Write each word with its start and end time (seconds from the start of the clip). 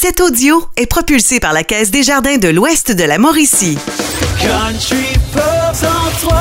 Cet 0.00 0.20
audio 0.20 0.64
est 0.76 0.86
propulsé 0.86 1.40
par 1.40 1.52
la 1.52 1.64
Caisse 1.64 1.90
des 1.90 2.04
Jardins 2.04 2.36
de 2.36 2.46
l'Ouest 2.46 2.92
de 2.92 3.02
la 3.02 3.18
Mauricie. 3.18 3.76
Country 4.40 5.08
Pop 5.32 5.42
103 5.74 6.38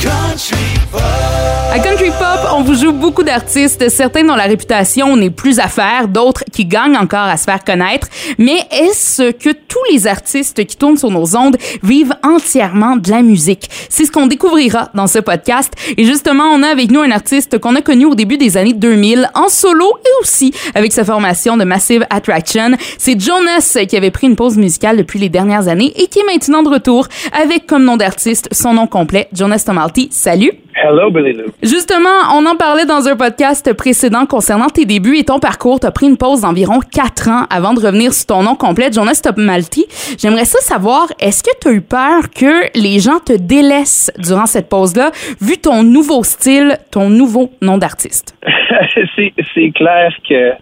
Country 0.00 0.54
Pop 0.92 1.59
À 1.72 1.78
Country 1.78 2.10
Pop, 2.10 2.50
on 2.52 2.62
vous 2.62 2.74
joue 2.74 2.90
beaucoup 2.90 3.22
d'artistes, 3.22 3.88
certains 3.90 4.24
dont 4.24 4.34
la 4.34 4.42
réputation 4.42 5.16
n'est 5.16 5.30
plus 5.30 5.60
à 5.60 5.68
faire, 5.68 6.08
d'autres 6.08 6.42
qui 6.50 6.64
gagnent 6.64 6.96
encore 6.96 7.28
à 7.28 7.36
se 7.36 7.44
faire 7.44 7.62
connaître. 7.62 8.08
Mais 8.38 8.56
est-ce 8.72 9.30
que 9.30 9.50
tous 9.50 9.78
les 9.92 10.08
artistes 10.08 10.66
qui 10.66 10.76
tournent 10.76 10.96
sur 10.96 11.12
nos 11.12 11.36
ondes 11.36 11.56
vivent 11.84 12.14
entièrement 12.24 12.96
de 12.96 13.08
la 13.08 13.22
musique? 13.22 13.68
C'est 13.88 14.04
ce 14.04 14.10
qu'on 14.10 14.26
découvrira 14.26 14.90
dans 14.94 15.06
ce 15.06 15.20
podcast. 15.20 15.72
Et 15.96 16.04
justement, 16.04 16.42
on 16.52 16.64
a 16.64 16.66
avec 16.66 16.90
nous 16.90 17.02
un 17.02 17.12
artiste 17.12 17.60
qu'on 17.60 17.76
a 17.76 17.82
connu 17.82 18.04
au 18.04 18.16
début 18.16 18.36
des 18.36 18.56
années 18.56 18.72
2000 18.72 19.30
en 19.34 19.48
solo 19.48 19.86
et 20.04 20.22
aussi 20.22 20.52
avec 20.74 20.90
sa 20.90 21.04
formation 21.04 21.56
de 21.56 21.62
Massive 21.62 22.04
Attraction. 22.10 22.72
C'est 22.98 23.20
Jonas 23.20 23.78
qui 23.88 23.96
avait 23.96 24.10
pris 24.10 24.26
une 24.26 24.34
pause 24.34 24.58
musicale 24.58 24.96
depuis 24.96 25.20
les 25.20 25.28
dernières 25.28 25.68
années 25.68 25.92
et 25.94 26.08
qui 26.08 26.18
est 26.18 26.26
maintenant 26.26 26.64
de 26.64 26.68
retour 26.68 27.06
avec 27.40 27.68
comme 27.68 27.84
nom 27.84 27.96
d'artiste 27.96 28.48
son 28.50 28.74
nom 28.74 28.88
complet, 28.88 29.28
Jonas 29.32 29.62
Tomalti. 29.64 30.08
Salut! 30.10 30.50
Hello, 30.82 31.10
Billy 31.10 31.32
Lou. 31.32 31.52
Justement, 31.62 32.08
on 32.34 32.46
en 32.46 32.56
parlait 32.56 32.86
dans 32.86 33.06
un 33.06 33.16
podcast 33.16 33.74
précédent 33.74 34.24
concernant 34.24 34.68
tes 34.68 34.86
débuts 34.86 35.18
et 35.18 35.24
ton 35.24 35.40
parcours. 35.40 35.78
Tu 35.78 35.86
as 35.86 35.90
pris 35.90 36.06
une 36.06 36.16
pause 36.16 36.40
d'environ 36.40 36.80
quatre 36.80 37.28
ans 37.28 37.44
avant 37.50 37.74
de 37.74 37.80
revenir 37.80 38.14
sur 38.14 38.34
ton 38.34 38.42
nom 38.42 38.54
complet, 38.54 38.90
Jonas 38.90 39.20
Malti. 39.36 39.84
J'aimerais 40.18 40.46
ça 40.46 40.58
savoir, 40.60 41.08
est-ce 41.20 41.42
que 41.42 41.50
tu 41.60 41.68
as 41.68 41.72
eu 41.72 41.82
peur 41.82 42.30
que 42.30 42.72
les 42.74 42.98
gens 42.98 43.18
te 43.18 43.36
délaissent 43.36 44.10
durant 44.16 44.46
cette 44.46 44.70
pause-là, 44.70 45.10
vu 45.42 45.58
ton 45.58 45.82
nouveau 45.82 46.22
style, 46.22 46.78
ton 46.90 47.10
nouveau 47.10 47.50
nom 47.60 47.76
d'artiste? 47.76 48.34
c'est, 49.54 49.70
clair 49.72 50.14
que, 50.26 50.52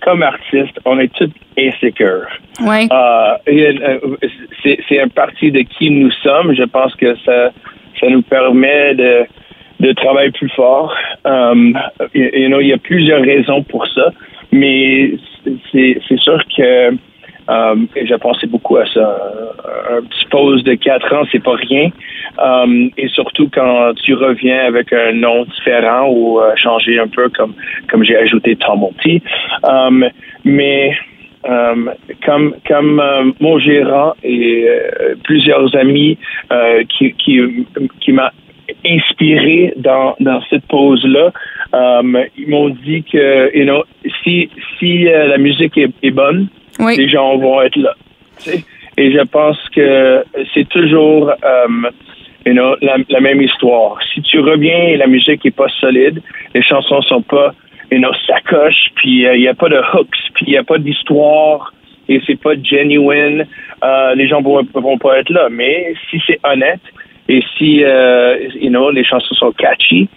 comme 0.00 0.22
artiste, 0.22 0.80
on 0.86 0.98
est 0.98 1.12
tous 1.12 1.30
insécures. 1.58 2.26
Oui. 2.62 2.88
Euh, 2.90 3.34
euh, 3.48 3.98
c'est, 4.62 4.78
c'est 4.88 4.98
un 4.98 5.08
parti 5.08 5.52
de 5.52 5.60
qui 5.60 5.90
nous 5.90 6.10
sommes. 6.22 6.54
Je 6.54 6.64
pense 6.64 6.94
que 6.94 7.14
ça, 7.26 7.50
ça 8.00 8.08
nous 8.08 8.22
permet 8.22 8.94
de, 8.94 9.26
de 9.80 9.92
travailler 9.92 10.30
plus 10.30 10.50
fort. 10.50 10.94
Um, 11.24 11.78
il 12.14 12.66
y 12.66 12.72
a 12.72 12.78
plusieurs 12.78 13.22
raisons 13.22 13.62
pour 13.62 13.86
ça, 13.88 14.10
mais 14.52 15.12
c'est, 15.72 16.18
sûr 16.18 16.42
que 16.56 16.90
um, 17.48 17.88
j'ai 17.94 18.18
pensé 18.18 18.46
beaucoup 18.46 18.76
à 18.76 18.86
ça. 18.86 19.16
Un 19.90 20.02
petit 20.02 20.26
pause 20.30 20.64
de 20.64 20.74
quatre 20.74 21.12
ans, 21.14 21.24
c'est 21.30 21.42
pas 21.42 21.54
rien. 21.54 21.90
Um, 22.38 22.90
et 22.96 23.08
surtout 23.08 23.48
quand 23.52 23.94
tu 24.02 24.14
reviens 24.14 24.66
avec 24.66 24.92
un 24.92 25.12
nom 25.12 25.44
différent 25.44 26.08
ou 26.08 26.40
euh, 26.40 26.54
changer 26.56 26.98
un 26.98 27.08
peu 27.08 27.28
comme 27.30 27.54
comme 27.90 28.04
j'ai 28.04 28.16
ajouté 28.16 28.56
Tom 28.56 28.80
Monty. 28.80 29.22
Um, 29.64 30.04
mais 30.44 30.96
um, 31.44 31.90
comme 32.24 32.54
comme 32.66 33.00
euh, 33.00 33.32
mon 33.40 33.58
gérant 33.58 34.14
et 34.22 34.66
euh, 34.68 35.14
plusieurs 35.24 35.74
amis 35.76 36.18
euh, 36.52 36.84
qui 36.84 37.12
qui 37.14 37.40
qui 38.00 38.12
m'a 38.12 38.32
inspiré 38.84 39.72
dans 39.76 40.16
dans 40.20 40.40
cette 40.50 40.66
pause 40.66 41.04
là 41.04 41.32
um, 41.72 42.18
ils 42.36 42.48
m'ont 42.48 42.68
dit 42.68 43.02
que 43.02 43.56
you 43.56 43.64
know 43.64 43.84
si 44.22 44.50
si 44.78 45.08
euh, 45.08 45.26
la 45.26 45.38
musique 45.38 45.76
est, 45.78 45.90
est 46.02 46.10
bonne 46.10 46.48
Oui. 46.78 46.96
les 46.96 47.08
gens 47.08 47.36
vont 47.38 47.62
être 47.62 47.76
là 47.76 47.94
tu 48.38 48.50
sais. 48.50 48.64
et 48.96 49.12
je 49.12 49.20
pense 49.26 49.58
que 49.70 50.24
c'est 50.54 50.68
toujours 50.68 51.32
um, 51.42 51.88
you 52.46 52.52
know, 52.52 52.76
la, 52.80 52.96
la 53.08 53.20
même 53.20 53.40
histoire 53.42 53.98
si 54.12 54.22
tu 54.22 54.40
reviens 54.40 54.82
et 54.88 54.96
la 54.96 55.06
musique 55.06 55.44
est 55.44 55.56
pas 55.56 55.68
solide 55.80 56.22
les 56.54 56.62
chansons 56.62 57.02
sont 57.02 57.22
pas 57.22 57.54
you 57.90 57.98
know, 57.98 58.12
sacoche 58.26 58.90
puis 58.96 59.22
il 59.22 59.40
n'y 59.40 59.48
a 59.48 59.54
pas 59.54 59.68
de 59.68 59.80
hooks 59.94 60.16
puis 60.34 60.46
il 60.46 60.50
n'y 60.50 60.58
a 60.58 60.64
pas 60.64 60.78
d'histoire 60.78 61.72
et 62.08 62.20
c'est 62.26 62.40
pas 62.40 62.54
genuine 62.54 63.46
euh, 63.82 64.14
les 64.14 64.28
gens 64.28 64.40
vont 64.42 64.66
vont 64.74 64.98
pas 64.98 65.18
être 65.18 65.30
là 65.30 65.48
mais 65.50 65.94
si 66.10 66.20
c'est 66.26 66.40
honnête 66.44 66.80
et 67.28 67.42
si 67.56 67.84
euh, 67.84 68.36
you 68.60 68.70
know, 68.70 68.90
les 68.90 69.04
chansons 69.04 69.34
sont 69.34 69.52
catchy, 69.52 70.08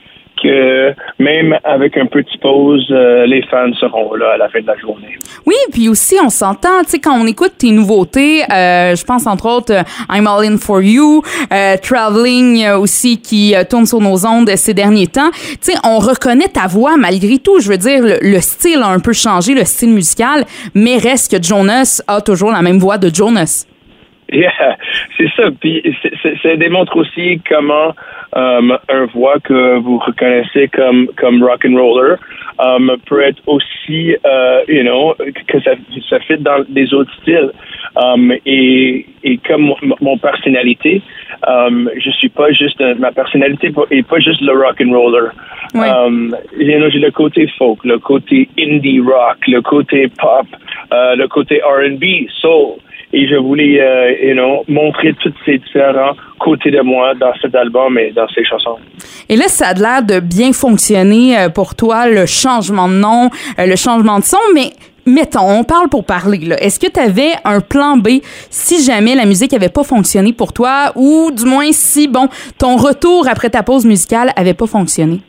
que 0.42 0.94
même 1.20 1.58
avec 1.64 1.98
un 1.98 2.08
petit 2.08 2.38
pause, 2.38 2.88
euh, 2.92 3.26
les 3.26 3.44
fans 3.44 3.72
seront 3.80 4.16
là 4.16 4.32
à 4.34 4.38
la 4.38 4.50
fin 4.50 4.60
de 4.62 4.68
la 4.68 4.78
journée. 4.78 5.18
Oui, 5.46 5.56
puis 5.72 5.88
aussi, 5.90 6.16
on 6.24 6.30
s'entend, 6.30 6.82
tu 6.84 6.92
sais, 6.92 7.00
quand 7.00 7.14
on 7.20 7.28
écoute 7.28 7.54
tes 7.60 7.72
nouveautés, 7.72 8.42
euh, 8.52 8.96
je 8.96 9.04
pense 9.04 9.28
entre 9.28 9.48
autres 9.48 9.74
euh, 9.74 9.84
I'm 10.10 10.28
All 10.28 10.46
In 10.46 10.58
For 10.58 10.82
You, 10.82 11.22
euh, 11.52 11.78
Traveling 11.78 12.64
euh, 12.66 12.80
aussi 12.80 13.22
qui 13.22 13.56
euh, 13.56 13.64
tourne 13.64 13.86
sur 13.86 14.00
nos 14.00 14.26
ondes 14.26 14.50
ces 14.56 14.74
derniers 14.74 15.08
temps. 15.08 15.32
Tu 15.32 15.74
sais, 15.74 15.78
on 15.84 16.00
reconnaît 16.00 16.48
ta 16.48 16.68
voix 16.68 16.98
malgré 16.98 17.38
tout. 17.38 17.60
Je 17.60 17.70
veux 17.70 17.78
dire, 17.78 18.02
le, 18.02 18.18
le 18.22 18.40
style 18.40 18.80
a 18.82 18.88
un 18.88 19.00
peu 19.00 19.14
changé, 19.14 19.54
le 19.54 19.66
style 19.66 19.92
musical, 19.92 20.46
mais 20.74 20.98
reste 20.98 21.38
que 21.38 21.44
Jonas 21.44 22.02
a 22.08 22.22
toujours 22.22 22.52
la 22.52 22.62
même 22.62 22.80
voix 22.80 22.98
de 22.98 23.14
Jonas. 23.14 23.68
Yeah, 24.42 24.78
c'est 25.18 25.30
ça. 25.36 25.50
Puis 25.60 25.84
ça 26.42 26.56
démontre 26.56 26.96
aussi 26.96 27.42
comment 27.50 27.94
um, 28.34 28.78
un 28.88 29.06
voix 29.08 29.40
que 29.42 29.78
vous 29.80 29.98
reconnaissez 29.98 30.70
comme 30.70 31.08
comme 31.18 31.44
rock 31.44 31.66
and 31.66 31.76
roller 31.76 32.18
um, 32.60 32.96
peut 33.08 33.22
être 33.22 33.42
aussi, 33.46 34.16
euh, 34.26 34.62
you 34.70 34.84
know, 34.84 35.16
que 35.48 35.60
ça 35.60 35.72
ça 36.10 36.20
fit 36.22 36.38
dans 36.38 36.64
des 36.70 36.94
autres 36.94 37.12
styles. 37.22 37.52
Um, 37.98 38.32
et 38.46 39.06
et 39.26 39.38
comme 39.40 39.64
mon, 39.64 39.76
mon 40.00 40.18
personnalité, 40.18 41.02
um, 41.46 41.90
je 41.98 42.10
suis 42.12 42.30
pas 42.30 42.54
juste 42.54 42.82
ma 43.00 43.12
personnalité 43.12 43.74
est 43.92 44.08
pas 44.08 44.20
juste 44.20 44.42
le 44.42 44.54
rock 44.54 44.80
and 44.80 44.94
roller. 44.94 45.32
Oui. 45.74 45.90
Um, 45.90 46.34
you 46.58 46.78
know, 46.80 46.90
j'ai 46.90 47.00
le 47.00 47.12
côté 47.12 47.48
folk, 47.58 47.84
le 47.84 48.00
côté 48.00 48.48
indie 48.58 49.02
rock, 49.02 49.46
le 49.48 49.62
côté 49.62 50.08
pop, 50.08 50.48
euh, 50.94 51.16
le 51.18 51.28
côté 51.28 51.62
R&B, 51.62 52.30
soul 52.40 52.78
et 53.14 53.28
je 53.28 53.36
voulais 53.36 53.80
euh, 53.82 54.58
montrer 54.68 55.14
tous 55.22 55.34
ces 55.46 55.58
différents 55.58 56.16
côtés 56.40 56.72
de 56.72 56.82
moi 56.82 57.14
dans 57.16 57.34
cet 57.42 57.56
album 57.56 57.98
et 57.98 58.12
dans 58.12 58.28
ces 58.30 58.44
chansons. 58.44 58.78
Et 59.30 59.36
là, 59.36 59.48
ça 59.48 59.68
a 59.70 59.74
l'air 59.74 60.04
de 60.04 60.20
bien 60.20 60.54
fonctionner 60.54 61.38
euh, 61.38 61.50
pour 61.50 61.76
toi, 61.76 62.08
le 62.08 62.26
changement 62.26 62.88
de 62.88 62.96
nom, 62.96 63.30
euh, 63.60 63.66
le 63.66 63.76
changement 63.76 64.20
de 64.20 64.24
son, 64.24 64.38
mais 64.54 64.72
mettons, 65.06 65.50
on 65.50 65.64
parle 65.64 65.90
pour 65.90 66.06
parler. 66.06 66.40
là. 66.40 66.62
Est-ce 66.62 66.80
que 66.80 66.92
tu 66.92 67.00
avais 67.00 67.32
un 67.44 67.60
plan 67.60 67.98
B 67.98 68.22
si 68.50 68.84
jamais 68.84 69.16
la 69.16 69.26
musique 69.26 69.54
avait 69.54 69.70
pas 69.70 69.84
fonctionné 69.84 70.34
pour 70.34 70.54
toi 70.54 70.92
ou 70.96 71.32
du 71.32 71.46
moins 71.46 71.72
si, 71.72 72.08
bon, 72.08 72.28
ton 72.58 72.78
retour 72.78 73.28
après 73.30 73.50
ta 73.50 73.64
pause 73.64 73.86
musicale 73.86 74.32
avait 74.36 74.54
pas 74.54 74.68
fonctionné? 74.68 75.22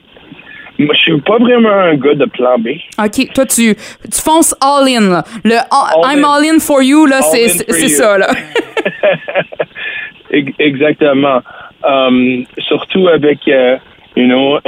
Moi, 0.78 0.94
je 0.94 1.00
suis 1.00 1.20
pas 1.20 1.38
vraiment 1.38 1.68
un 1.70 1.94
gars 1.96 2.14
de 2.14 2.24
plan 2.24 2.58
B. 2.58 2.68
OK, 2.98 3.32
toi, 3.34 3.44
tu, 3.46 3.74
tu 3.76 4.20
fonces 4.24 4.54
all 4.60 4.88
in. 4.88 5.10
Là. 5.10 5.24
Le 5.44 5.54
all- 5.56 6.04
All 6.04 6.16
I'm 6.16 6.24
in. 6.24 6.28
all 6.28 6.44
in 6.44 6.58
for 6.60 6.82
you, 6.82 7.06
là, 7.06 7.20
c'est 7.22 7.48
c'est- 7.48 7.88
ça. 7.88 8.18
Là. 8.18 8.28
Ex- 10.30 10.54
Exactement. 10.58 11.42
Um, 11.84 12.44
surtout 12.68 13.08
avec, 13.08 13.38
euh, 13.48 13.76
you 14.16 14.26
know, 14.26 14.58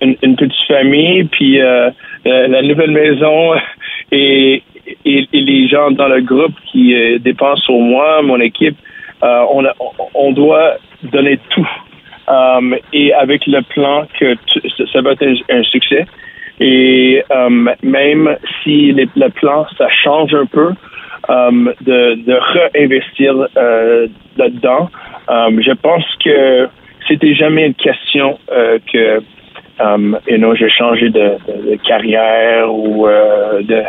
une, 0.00 0.16
une- 0.22 0.36
petite 0.36 0.66
famille, 0.66 1.24
puis 1.24 1.60
euh, 1.60 1.90
la 2.24 2.62
nouvelle 2.62 2.90
maison 2.90 3.54
et, 4.12 4.62
et, 5.04 5.28
et 5.32 5.40
les 5.40 5.68
gens 5.68 5.90
dans 5.90 6.08
le 6.08 6.22
groupe 6.22 6.54
qui 6.70 6.94
euh, 6.94 7.18
dépendent 7.18 7.58
sur 7.58 7.74
moi, 7.78 8.22
mon 8.22 8.40
équipe, 8.40 8.76
euh, 9.22 9.44
on, 9.52 9.64
a- 9.64 9.74
on 10.14 10.32
doit 10.32 10.76
donner 11.04 11.38
tout. 11.50 11.68
Um, 12.32 12.74
et 12.92 13.12
avec 13.12 13.46
le 13.46 13.60
plan 13.74 14.06
que 14.18 14.34
tu- 14.46 14.62
ça- 14.92 15.00
va 15.02 15.12
être 15.12 15.26
un, 15.26 15.34
un 15.58 15.62
succès. 15.64 16.06
Et 16.60 17.22
um, 17.30 17.68
même 17.82 18.36
si 18.62 18.92
les- 18.92 19.08
le 19.16 19.28
plan, 19.40 19.66
ça 19.76 19.88
change 20.02 20.32
un 20.34 20.46
peu, 20.46 20.68
um, 21.28 21.72
de, 21.82 22.14
de 22.28 22.34
réinvestir 22.56 23.34
euh, 23.56 24.06
là-dedans, 24.38 24.88
um, 25.28 25.60
je 25.60 25.72
pense 25.72 26.04
que 26.24 26.68
c'était 27.08 27.34
jamais 27.34 27.66
une 27.66 27.74
question 27.74 28.38
euh, 28.50 28.78
que 28.90 29.04
um, 29.80 30.16
you 30.28 30.38
know, 30.38 30.54
j'ai 30.54 30.70
changé 30.70 31.10
de, 31.10 31.26
de- 31.46 31.70
de 31.72 31.76
carrière 31.88 32.72
ou 32.72 33.08
euh, 33.08 33.62
de, 33.62 33.82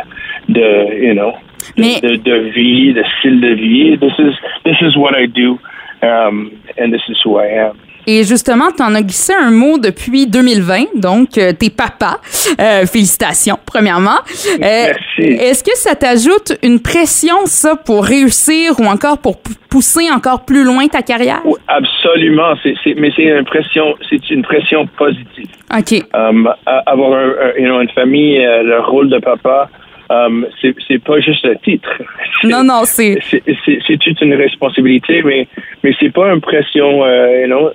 de, 0.48 0.66
you 1.06 1.14
know, 1.14 1.32
Mais- 1.78 2.00
de, 2.02 2.16
de 2.16 2.36
vie, 2.50 2.92
de 2.92 3.04
style 3.18 3.40
de 3.40 3.54
vie. 3.54 3.96
This 3.98 4.12
is, 4.18 4.34
this 4.64 4.76
is 4.82 4.96
what 4.96 5.12
I 5.16 5.26
do, 5.28 5.58
um, 6.02 6.50
and 6.78 6.90
this 6.92 7.02
is 7.08 7.18
who 7.24 7.38
I 7.38 7.46
am. 7.66 7.74
Et 8.06 8.24
justement, 8.24 8.70
tu 8.76 8.82
en 8.82 8.94
as 8.94 9.02
glissé 9.02 9.32
un 9.32 9.50
mot 9.50 9.78
depuis 9.78 10.26
2020, 10.26 10.84
donc 10.96 11.38
euh, 11.38 11.52
t'es 11.52 11.70
papa. 11.70 12.18
Euh, 12.60 12.86
félicitations, 12.86 13.58
premièrement. 13.64 14.18
Euh, 14.54 14.58
Merci. 14.60 15.22
Est-ce 15.22 15.64
que 15.64 15.74
ça 15.76 15.94
t'ajoute 15.94 16.52
une 16.62 16.80
pression, 16.80 17.46
ça, 17.46 17.76
pour 17.76 18.04
réussir 18.04 18.78
ou 18.80 18.84
encore 18.84 19.18
pour 19.18 19.38
pousser 19.70 20.10
encore 20.10 20.44
plus 20.44 20.64
loin 20.64 20.86
ta 20.88 21.02
carrière? 21.02 21.40
Oui, 21.44 21.54
Absolument, 21.68 22.54
c'est, 22.62 22.74
c'est, 22.84 22.94
mais 22.94 23.10
c'est 23.16 23.22
une 23.24 23.44
pression, 23.44 23.94
c'est 24.08 24.30
une 24.30 24.42
pression 24.42 24.86
positive. 24.98 25.46
OK. 25.76 26.04
Um, 26.14 26.48
a- 26.66 26.82
avoir 26.86 27.12
un, 27.12 27.28
un- 27.28 27.58
you 27.58 27.64
know, 27.66 27.80
une 27.80 27.90
famille, 27.90 28.44
euh, 28.44 28.62
le 28.62 28.80
rôle 28.80 29.08
de 29.08 29.18
papa, 29.18 29.68
um, 30.10 30.46
c'est, 30.60 31.02
pas 31.02 31.20
juste 31.20 31.44
un 31.44 31.54
titre. 31.56 31.90
Non, 32.44 32.62
non, 32.62 32.84
c'est... 32.84 33.18
c'est, 33.22 33.98
toute 33.98 34.20
une 34.20 34.34
responsabilité, 34.34 35.22
mais 35.22 35.48
mais 35.82 35.94
c'est 35.98 36.12
pas 36.12 36.30
une 36.30 36.42
pression, 36.42 37.02
euh, 37.04 37.40
you 37.40 37.46
know, 37.46 37.68
euh, 37.68 37.72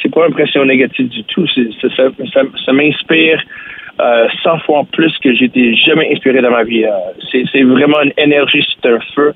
c'est 0.00 0.10
pas 0.10 0.26
une 0.26 0.32
pression 0.32 0.64
négative 0.64 1.08
du 1.08 1.24
tout. 1.24 1.46
Ça, 1.46 1.88
ça, 2.32 2.42
ça 2.64 2.72
m'inspire 2.72 3.42
euh, 4.00 4.26
100 4.42 4.60
fois 4.60 4.84
plus 4.92 5.12
que 5.18 5.34
j'étais 5.34 5.74
jamais 5.74 6.10
inspiré 6.12 6.40
dans 6.40 6.50
ma 6.50 6.64
vie. 6.64 6.84
Euh, 6.84 6.90
c'est, 7.30 7.44
c'est 7.52 7.62
vraiment 7.62 8.00
une 8.02 8.12
énergie, 8.16 8.64
c'est 8.82 8.88
un 8.88 8.98
feu 9.14 9.34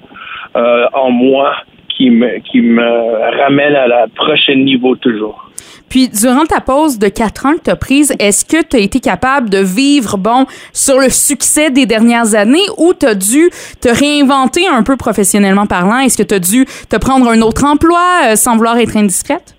euh, 0.56 0.86
en 0.94 1.10
moi 1.10 1.56
qui 1.88 2.10
me, 2.10 2.38
qui 2.38 2.60
me 2.62 3.40
ramène 3.42 3.74
à 3.74 3.86
la 3.86 4.06
prochaine 4.14 4.64
niveau 4.64 4.96
toujours. 4.96 5.50
Puis, 5.88 6.08
durant 6.08 6.44
ta 6.44 6.60
pause 6.60 6.98
de 6.98 7.08
quatre 7.08 7.46
ans 7.46 7.54
que 7.54 7.64
tu 7.64 7.70
as 7.70 7.76
prise, 7.76 8.14
est-ce 8.18 8.44
que 8.44 8.62
tu 8.66 8.76
as 8.76 8.80
été 8.80 9.00
capable 9.00 9.50
de 9.50 9.58
vivre, 9.58 10.16
bon, 10.18 10.46
sur 10.72 10.98
le 10.98 11.08
succès 11.08 11.70
des 11.70 11.86
dernières 11.86 12.34
années 12.34 12.66
ou 12.78 12.92
tu 12.94 13.06
as 13.06 13.14
dû 13.14 13.50
te 13.80 13.88
réinventer 13.88 14.66
un 14.66 14.82
peu 14.82 14.96
professionnellement 14.96 15.66
parlant? 15.66 15.98
Est-ce 15.98 16.18
que 16.18 16.26
tu 16.26 16.34
as 16.34 16.40
dû 16.40 16.64
te 16.88 16.96
prendre 16.96 17.28
un 17.28 17.40
autre 17.40 17.64
emploi 17.64 18.00
euh, 18.24 18.36
sans 18.36 18.56
vouloir 18.56 18.78
être 18.78 18.96
indiscrète? 18.96 19.54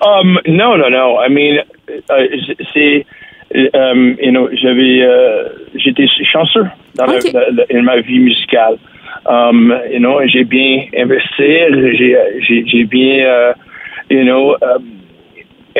Um, 0.00 0.38
no, 0.46 0.76
no, 0.76 0.88
no. 0.88 1.18
I 1.20 1.28
mean, 1.28 1.62
euh, 2.10 2.26
c'est, 2.72 3.06
um, 3.74 4.16
you 4.20 4.30
know, 4.30 4.48
j'avais, 4.52 5.02
euh, 5.02 5.48
j'étais 5.74 6.06
chanceux 6.32 6.66
dans 6.94 7.06
ma 7.06 8.00
vie 8.00 8.18
musicale. 8.18 8.78
Um, 9.26 9.74
you 9.90 9.98
know, 9.98 10.20
j'ai 10.26 10.44
bien 10.44 10.86
investir, 10.96 11.68
j'ai, 11.98 12.64
j'ai, 12.66 12.84
bien, 12.84 13.24
euh, 13.26 13.52
you 14.10 14.22
know, 14.22 14.56
um, 14.62 14.97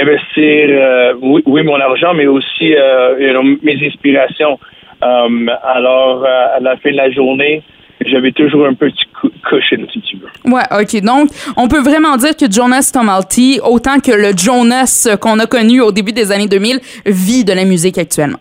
investir, 0.01 0.69
euh, 0.71 1.15
oui, 1.21 1.43
oui, 1.47 1.63
mon 1.63 1.81
argent, 1.81 2.15
mais 2.15 2.27
aussi, 2.27 2.75
euh, 2.75 3.43
mes 3.63 3.87
inspirations. 3.87 4.59
Um, 5.01 5.51
alors, 5.63 6.25
à 6.27 6.59
la 6.61 6.77
fin 6.79 6.91
de 6.91 6.97
la 6.97 7.11
journée, 7.11 7.63
j'avais 8.05 8.33
toujours 8.33 8.67
un 8.67 8.75
petit 8.75 9.05
cushion, 9.49 9.87
si 9.93 10.01
tu 10.03 10.17
veux. 10.17 10.53
Ouais, 10.53 10.63
OK. 10.73 11.01
Donc, 11.03 11.31
on 11.57 11.69
peut 11.69 11.81
vraiment 11.81 12.17
dire 12.17 12.37
que 12.37 12.51
Jonas 12.51 12.91
Tomalty, 12.93 13.61
autant 13.63 13.99
que 14.01 14.13
le 14.13 14.37
Jonas 14.37 15.09
qu'on 15.21 15.39
a 15.39 15.47
connu 15.47 15.81
au 15.81 15.93
début 15.93 16.13
des 16.13 16.33
années 16.33 16.49
2000, 16.49 16.79
vit 17.07 17.45
de 17.45 17.53
la 17.53 17.65
musique 17.65 17.99
actuellement. 17.99 18.39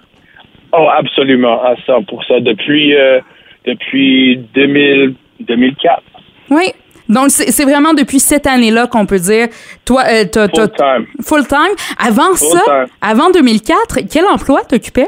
Oh, 0.74 0.88
absolument, 0.95 1.62
à 1.63 1.75
100%. 1.75 2.42
Depuis, 2.42 2.95
euh, 2.95 3.19
depuis 3.65 4.38
2000, 4.54 5.15
2004. 5.42 6.04
Oui. 6.50 6.65
Donc, 7.09 7.30
c'est 7.30 7.63
vraiment 7.63 7.94
depuis 7.94 8.19
cette 8.19 8.48
année-là 8.48 8.88
qu'on 8.88 9.06
peut 9.06 9.19
dire, 9.19 9.48
toi, 9.86 10.04
euh, 10.07 10.25
t'as- 10.31 10.48
Full 10.50 10.69
time. 10.71 11.06
Full 11.24 11.48
time. 11.48 11.75
Avant 11.98 12.36
Full 12.36 12.48
ça, 12.50 12.62
time. 12.65 12.86
avant 13.01 13.30
2004, 13.31 14.00
quel 14.12 14.25
emploi 14.25 14.62
t'occupais? 14.68 15.07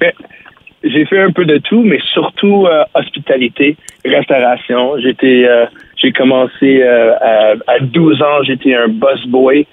Mais 0.00 0.12
j'ai 0.84 1.04
fait 1.06 1.20
un 1.20 1.30
peu 1.30 1.44
de 1.44 1.58
tout, 1.58 1.82
mais 1.82 1.98
surtout 2.12 2.66
euh, 2.66 2.82
hospitalité, 2.94 3.76
restauration. 4.04 4.98
J'étais, 4.98 5.44
euh, 5.46 5.66
j'ai 5.96 6.12
commencé 6.12 6.82
euh, 6.82 7.12
à, 7.20 7.52
à 7.72 7.78
12 7.80 8.20
ans, 8.22 8.42
j'étais 8.42 8.74
un 8.74 8.88
bus 8.88 9.26
boy 9.28 9.66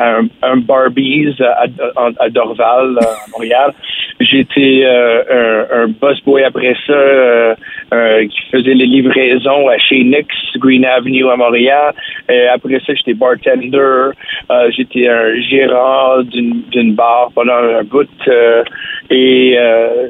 un, 0.00 0.28
un 0.42 0.56
Barbies 0.56 1.34
à, 1.40 1.64
à- 1.96 2.10
à 2.24 2.28
Dorval, 2.30 2.96
à 3.00 3.30
Montréal. 3.32 3.72
J'étais 4.20 4.84
un, 4.86 5.82
un 5.82 5.86
bus 5.88 6.22
boy 6.24 6.42
après 6.44 6.74
ça 6.86 7.54
euh, 7.92 8.00
euh, 8.10 8.26
qui 8.26 8.40
faisait 8.50 8.74
les 8.74 8.86
livraisons 8.86 9.68
à 9.68 9.78
chez 9.78 10.02
Nix, 10.02 10.26
Green 10.56 10.84
Avenue 10.84 11.28
à 11.28 11.36
Montréal. 11.36 11.92
Et 12.28 12.46
après 12.48 12.80
ça, 12.86 12.94
j'étais 12.94 13.14
bartender. 13.14 13.76
Euh, 13.78 14.70
j'étais 14.70 15.08
un 15.08 15.40
gérant 15.40 16.22
d'une 16.22 16.94
bar 16.94 17.30
pendant 17.34 17.54
un 17.54 17.84
bout. 17.84 18.08
euh, 18.28 18.62
et 19.10 19.56
euh, 19.58 20.08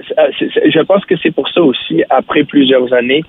je 0.66 0.80
pense 0.80 1.04
que 1.04 1.14
c'est 1.22 1.34
pour 1.34 1.48
ça 1.48 1.62
aussi, 1.62 2.02
après 2.10 2.44
plusieurs 2.44 2.92
années 2.92 3.24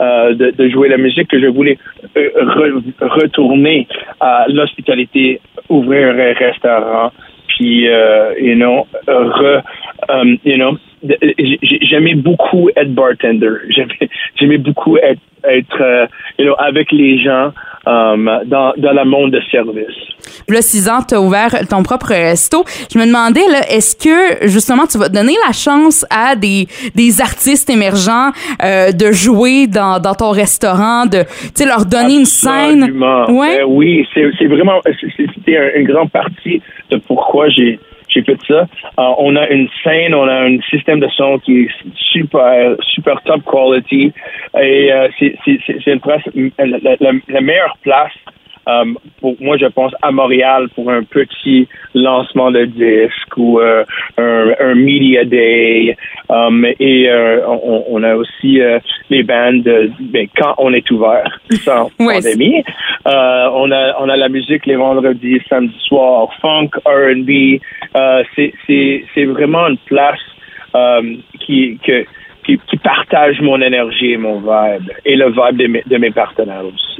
euh, 0.00 0.34
de, 0.34 0.50
de 0.50 0.68
jouer 0.68 0.88
la 0.88 0.98
musique, 0.98 1.28
que 1.28 1.40
je 1.40 1.46
voulais 1.46 1.78
euh, 2.16 2.30
re- 2.44 2.82
retourner 3.00 3.86
à 4.20 4.46
l'hospitalité, 4.48 5.40
ouvrir 5.68 6.08
un 6.08 6.32
restaurant, 6.32 7.10
puis, 7.48 7.88
euh, 7.88 8.34
you 8.38 8.54
know, 8.54 8.86
re, 9.08 9.62
um, 10.08 10.38
you 10.44 10.56
know, 10.56 10.76
j'ai- 11.02 11.78
j'aimais 11.82 12.14
beaucoup 12.14 12.68
être 12.76 12.94
bartender. 12.94 13.48
J'aimais, 14.38 14.58
beaucoup 14.58 14.96
être, 14.98 15.20
être 15.48 15.80
euh, 15.80 16.06
you 16.38 16.44
know, 16.46 16.54
avec 16.58 16.90
les 16.92 17.22
gens 17.22 17.52
um, 17.86 18.30
dans, 18.46 18.72
dans 18.76 18.92
le 18.92 19.04
monde 19.04 19.30
de 19.30 19.40
service. 19.50 19.86
Là, 20.48 20.60
six 20.62 20.88
ans, 20.88 21.00
tu 21.08 21.14
as 21.14 21.20
ouvert 21.20 21.50
ton 21.68 21.82
propre 21.82 22.08
resto. 22.08 22.64
Je 22.92 22.98
me 22.98 23.06
demandais, 23.06 23.46
là, 23.50 23.60
est-ce 23.70 23.94
que, 23.96 24.46
justement, 24.48 24.86
tu 24.86 24.98
vas 24.98 25.08
donner 25.08 25.34
la 25.46 25.52
chance 25.52 26.04
à 26.10 26.34
des, 26.36 26.66
des 26.94 27.20
artistes 27.20 27.70
émergents 27.70 28.30
euh, 28.64 28.92
de 28.92 29.12
jouer 29.12 29.66
dans, 29.66 30.00
dans 30.00 30.14
ton 30.14 30.30
restaurant, 30.30 31.06
de, 31.06 31.24
leur 31.64 31.84
donner 31.86 32.16
une 32.16 32.24
scène? 32.24 32.82
Absolument. 32.82 33.30
Ouais. 33.30 33.60
Euh, 33.60 33.64
oui, 33.66 34.06
c'est 34.14 34.24
c'est 34.38 34.46
vraiment, 34.46 34.80
c'était 35.16 35.56
un- 35.56 35.80
une 35.80 35.86
grande 35.86 36.10
partie 36.10 36.60
de 36.90 36.96
pourquoi 36.98 37.48
j'ai 37.48 37.78
ça. 38.46 38.66
Euh, 38.98 39.14
on 39.18 39.36
a 39.36 39.48
une 39.48 39.68
scène, 39.82 40.14
on 40.14 40.28
a 40.28 40.44
un 40.44 40.58
système 40.70 41.00
de 41.00 41.08
son 41.08 41.38
qui 41.38 41.62
est 41.62 41.68
super, 41.94 42.76
super 42.82 43.20
top 43.22 43.42
quality. 43.44 44.12
Et 44.58 44.92
euh, 44.92 45.08
c'est 45.18 45.36
la 47.28 47.40
meilleure 47.40 47.76
place 47.82 48.12
pour 49.20 49.36
moi, 49.40 49.56
je 49.56 49.66
pense 49.66 49.92
à 50.02 50.10
Montréal 50.10 50.68
pour 50.74 50.90
un 50.90 51.02
petit 51.04 51.68
lancement 51.94 52.50
de 52.50 52.64
disque 52.64 53.36
ou 53.36 53.60
euh, 53.60 53.84
un, 54.18 54.52
un 54.60 54.74
media 54.74 55.24
day. 55.24 55.96
Um, 56.28 56.66
et 56.80 57.08
euh, 57.08 57.46
on, 57.46 57.84
on 57.88 58.02
a 58.02 58.16
aussi 58.16 58.60
euh, 58.60 58.78
les 59.10 59.22
bandes 59.22 59.62
de- 59.62 59.90
ben, 60.00 60.26
quand 60.36 60.54
on 60.58 60.72
est 60.72 60.90
ouvert 60.90 61.38
sans 61.62 61.90
pandémie. 61.98 62.64
On 63.04 63.70
a 63.70 63.94
on 64.00 64.08
a 64.08 64.16
la 64.16 64.28
musique 64.28 64.66
les 64.66 64.74
vendredis, 64.76 65.40
samedi 65.48 65.76
soir, 65.86 66.28
funk, 66.40 66.70
R&B. 66.84 67.60
C'est 68.34 68.52
c'est 68.66 69.04
c'est 69.14 69.24
vraiment 69.24 69.68
une 69.68 69.78
place 69.78 70.18
euh, 70.74 71.14
qui 71.40 71.78
que 71.84 72.04
qui, 72.44 72.58
qui 72.68 72.76
partage 72.76 73.40
mon 73.40 73.60
énergie 73.60 74.12
et 74.12 74.16
mon 74.16 74.38
vibe 74.40 74.90
et 75.04 75.16
le 75.16 75.26
vibe 75.30 75.56
de 75.56 75.66
mes, 75.66 75.82
de 75.86 75.96
mes 75.96 76.10
partenaires 76.12 76.64
aussi. 76.64 76.95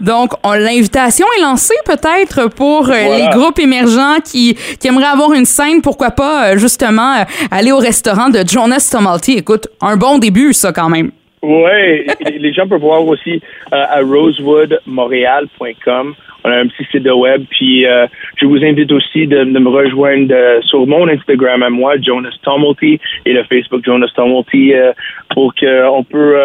Donc, 0.00 0.30
on- 0.44 0.52
l'invitation 0.52 1.26
est 1.38 1.42
lancée 1.42 1.74
peut-être 1.84 2.48
pour 2.54 2.88
euh, 2.88 2.92
Voilà. 2.92 3.18
les 3.18 3.28
groupes 3.36 3.58
émergents 3.58 4.18
qui, 4.24 4.54
qui 4.80 4.88
aimeraient 4.88 5.06
avoir 5.12 5.32
une 5.32 5.44
scène, 5.44 5.80
pourquoi 5.82 6.10
pas, 6.10 6.52
euh, 6.52 6.56
justement, 6.58 7.16
euh, 7.20 7.24
aller 7.50 7.72
au 7.72 7.78
restaurant 7.78 8.28
de 8.28 8.40
Jonas 8.46 8.88
Tomalty. 8.92 9.32
Écoute, 9.38 9.66
un 9.80 9.96
bon 9.96 10.18
début, 10.18 10.52
ça, 10.52 10.72
quand 10.72 10.88
même. 10.88 11.10
Oui, 11.42 12.06
les 12.38 12.52
gens 12.52 12.68
peuvent 12.68 12.80
voir 12.80 13.04
aussi 13.06 13.40
à 13.72 13.98
rosewoodmontréal.com. 14.00 16.14
On 16.44 16.50
a 16.50 16.56
un 16.56 16.66
petit 16.66 16.84
site 16.90 17.04
de 17.04 17.12
web, 17.12 17.44
puis 17.50 17.84
je 17.84 18.46
vous 18.46 18.64
invite 18.64 18.90
aussi 18.90 19.28
de, 19.28 19.44
de 19.44 19.58
me 19.60 19.68
rejoindre 19.68 20.34
sur 20.62 20.84
mon 20.88 21.06
Instagram 21.08 21.62
à 21.62 21.70
moi, 21.70 21.94
Jonas 22.00 22.34
Tumulty, 22.44 22.98
et 23.24 23.32
le 23.32 23.44
Facebook 23.44 23.84
Jonas 23.84 24.08
Tumulty, 24.16 24.74
euh, 24.74 24.92
pour 25.30 25.54
qu'on 25.54 26.02
peut 26.04 26.36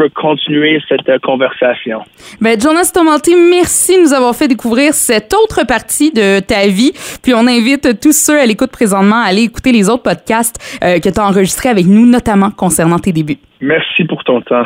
peut 0.00 0.10
continuer 0.14 0.80
cette 0.88 1.08
euh, 1.10 1.18
conversation. 1.22 2.00
Ben, 2.40 2.58
Jonas 2.58 2.90
Tomalty, 2.94 3.34
merci 3.50 3.98
de 3.98 4.02
nous 4.02 4.14
avoir 4.14 4.34
fait 4.34 4.48
découvrir 4.48 4.94
cette 4.94 5.34
autre 5.34 5.66
partie 5.66 6.10
de 6.10 6.40
ta 6.40 6.66
vie. 6.68 6.92
Puis 7.22 7.34
on 7.34 7.46
invite 7.46 8.00
tous 8.00 8.16
ceux 8.16 8.38
à 8.40 8.46
l'écoute 8.46 8.70
présentement 8.70 9.20
à 9.22 9.26
aller 9.28 9.42
écouter 9.42 9.72
les 9.72 9.90
autres 9.90 10.02
podcasts 10.02 10.56
euh, 10.82 10.98
que 11.00 11.10
tu 11.10 11.20
as 11.20 11.24
enregistrés 11.24 11.68
avec 11.68 11.86
nous, 11.86 12.06
notamment 12.06 12.50
concernant 12.50 12.98
tes 12.98 13.12
débuts. 13.12 13.38
Merci 13.60 14.04
pour 14.04 14.24
ton 14.24 14.40
temps. 14.40 14.64